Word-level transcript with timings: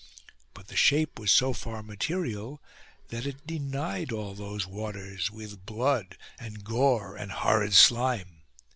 But 0.55 0.65
the 0.67 0.75
shape 0.75 1.19
was 1.19 1.31
so 1.31 1.53
far 1.53 1.83
material 1.83 2.59
that 3.09 3.27
it 3.27 3.45
defiled 3.45 4.11
all 4.11 4.33
those 4.33 4.65
waters 4.65 5.29
with 5.29 5.63
blood 5.63 6.17
and 6.39 6.63
gore 6.63 7.15
and 7.15 7.31
horrid 7.31 7.75
slime. 7.75 8.41